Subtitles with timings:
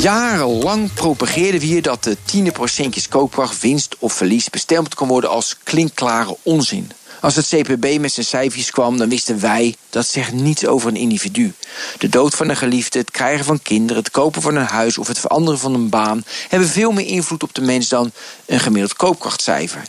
[0.00, 5.30] Jarenlang propageerden we hier dat de tiende procentjes koopkracht, winst of verlies bestemd kon worden
[5.30, 6.90] als klinkklare onzin.
[7.20, 10.96] Als het CPB met zijn cijfers kwam, dan wisten wij dat zegt niets over een
[10.96, 11.52] individu.
[11.98, 15.08] De dood van een geliefde, het krijgen van kinderen, het kopen van een huis of
[15.08, 18.12] het veranderen van een baan hebben veel meer invloed op de mens dan
[18.46, 19.82] een gemiddeld koopkrachtcijfer.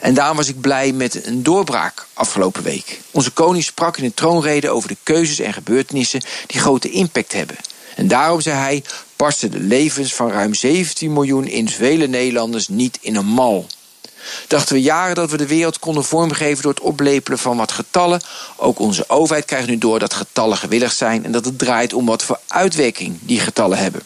[0.00, 3.00] En daarom was ik blij met een doorbraak afgelopen week.
[3.10, 7.56] Onze koning sprak in een troonrede over de keuzes en gebeurtenissen die grote impact hebben.
[8.00, 8.82] En daarom zei hij:
[9.16, 13.66] passen de levens van ruim 17 miljoen in vele Nederlanders niet in een mal.
[14.48, 18.20] Dachten we jaren dat we de wereld konden vormgeven door het oplepelen van wat getallen.
[18.56, 22.06] Ook onze overheid krijgt nu door dat getallen gewillig zijn en dat het draait om
[22.06, 24.02] wat voor uitwerking die getallen hebben.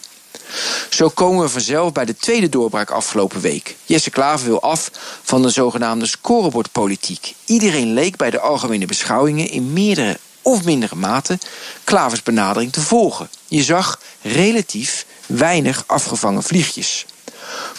[0.89, 3.75] Zo komen we vanzelf bij de tweede doorbraak afgelopen week.
[3.85, 4.91] Jesse Klaver wil af
[5.23, 7.33] van de zogenaamde scorebordpolitiek.
[7.45, 11.37] Iedereen leek bij de algemene beschouwingen in meerdere of mindere mate
[11.83, 13.29] Klavers benadering te volgen.
[13.47, 17.05] Je zag relatief weinig afgevangen vliegjes.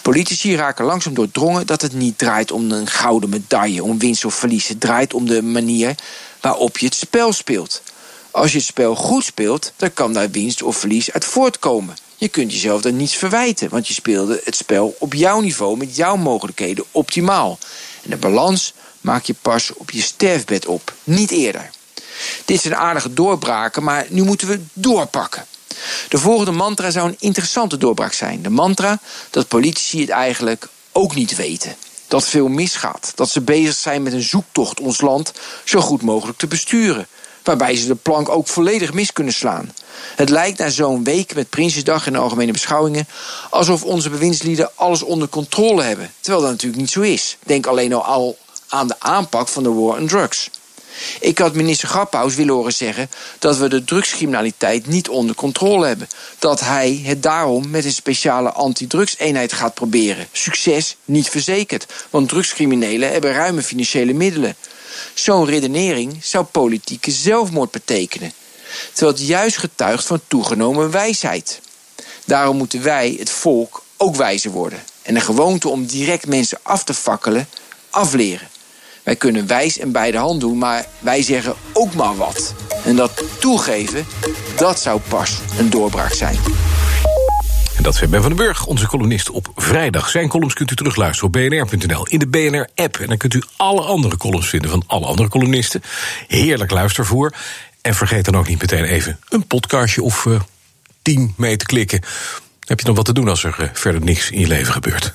[0.03, 4.35] Politici raken langzaam doordrongen dat het niet draait om een gouden medaille, om winst of
[4.35, 4.69] verlies.
[4.69, 5.95] Het draait om de manier
[6.41, 7.83] waarop je het spel speelt.
[8.31, 11.97] Als je het spel goed speelt, dan kan daar winst of verlies uit voortkomen.
[12.17, 15.97] Je kunt jezelf dan niets verwijten, want je speelde het spel op jouw niveau met
[15.97, 17.59] jouw mogelijkheden optimaal.
[18.03, 21.71] En de balans maak je pas op je sterfbed op, niet eerder.
[22.45, 25.47] Dit zijn aardige doorbraken, maar nu moeten we doorpakken.
[26.09, 28.43] De volgende mantra zou een interessante doorbraak zijn.
[28.43, 28.99] De mantra
[29.31, 31.77] dat politici het eigenlijk ook niet weten.
[32.09, 33.13] Dat veel misgaat.
[33.15, 35.33] Dat ze bezig zijn met een zoektocht ons land
[35.65, 37.07] zo goed mogelijk te besturen.
[37.43, 39.73] Waarbij ze de plank ook volledig mis kunnen slaan.
[40.17, 43.09] Het lijkt na zo'n week met Prinsjesdag en de algemene beschouwingen
[43.51, 46.13] alsof onze bewindslieden alles onder controle hebben.
[46.21, 47.37] Terwijl dat natuurlijk niet zo is.
[47.45, 48.39] Denk alleen al
[48.69, 50.51] aan de aanpak van de war on drugs.
[51.21, 56.09] Ik had minister Graphaus willen horen zeggen dat we de drugscriminaliteit niet onder controle hebben.
[56.39, 60.29] Dat hij het daarom met een speciale antidrugseenheid gaat proberen.
[60.33, 64.57] Succes niet verzekerd, want drugscriminelen hebben ruime financiële middelen.
[65.15, 68.33] Zo'n redenering zou politieke zelfmoord betekenen.
[68.93, 71.61] Terwijl het juist getuigt van toegenomen wijsheid.
[72.25, 74.83] Daarom moeten wij, het volk, ook wijzer worden.
[75.03, 77.49] En de gewoonte om direct mensen af te fakkelen,
[77.91, 78.49] afleren.
[79.07, 82.55] Wij kunnen wijs en bij de hand doen, maar wij zeggen ook maar wat.
[82.85, 84.07] En dat toegeven,
[84.57, 86.37] dat zou pas een doorbraak zijn.
[87.77, 90.09] En dat zei Ben van den Burg, onze columnist op vrijdag.
[90.09, 92.97] Zijn columns kunt u terugluisteren op bnr.nl in de BNR-app.
[92.97, 95.83] En dan kunt u alle andere columns vinden van alle andere columnisten.
[96.27, 97.35] Heerlijk luistervoer.
[97.81, 100.41] En vergeet dan ook niet meteen even een podcastje of uh,
[101.03, 102.01] tien mee te klikken.
[102.65, 105.15] Heb je nog wat te doen als er uh, verder niks in je leven gebeurt.